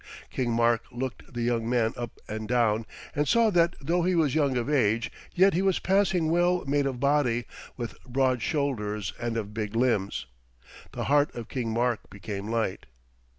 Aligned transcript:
King 0.31 0.51
Mark 0.51 0.85
looked 0.91 1.31
the 1.31 1.43
young 1.43 1.69
man 1.69 1.93
up 1.95 2.17
and 2.27 2.47
down, 2.47 2.87
and 3.15 3.27
saw 3.27 3.51
that 3.51 3.75
though 3.79 4.01
he 4.01 4.15
was 4.15 4.33
young 4.33 4.57
of 4.57 4.67
age, 4.67 5.11
yet 5.35 5.53
he 5.53 5.61
was 5.61 5.77
passing 5.77 6.31
well 6.31 6.65
made 6.65 6.87
of 6.87 6.99
body, 6.99 7.45
with 7.77 8.03
broad 8.05 8.41
shoulders 8.41 9.13
and 9.19 9.37
of 9.37 9.53
big 9.53 9.75
limbs. 9.75 10.25
The 10.93 11.03
heart 11.03 11.35
of 11.35 11.49
King 11.49 11.71
Mark 11.71 12.09
became 12.09 12.47
light. 12.47 12.87